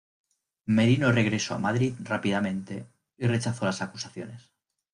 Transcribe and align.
Merino 0.65 1.11
regresó 1.11 1.53
a 1.53 1.59
Madrid 1.59 1.93
rápidamente 1.99 2.87
y 3.19 3.27
rechazó 3.27 3.65
las 3.65 3.83
acusaciones. 3.83 4.51